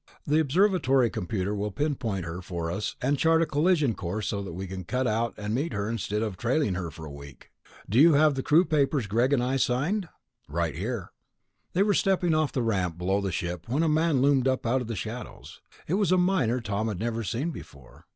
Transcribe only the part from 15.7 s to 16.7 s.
It was a miner